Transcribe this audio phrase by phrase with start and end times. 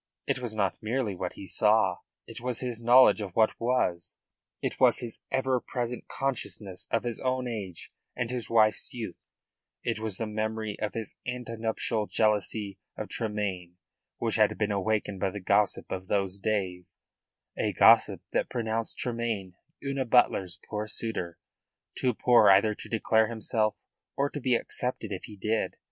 [0.25, 4.17] It was not merely what he saw, it was his knowledge of what was;
[4.59, 9.29] it was his ever present consciousness of his own age and his wife's youth;
[9.83, 13.75] it was the memory of his ante nuptial jealousy of Tremayne
[14.17, 16.97] which had been awakened by the gossip of those days
[17.55, 19.53] a gossip that pronounced Tremayne
[19.85, 21.37] Una Butler's poor suitor,
[21.95, 23.85] too poor either to declare himself
[24.17, 25.75] or to be accepted if he did.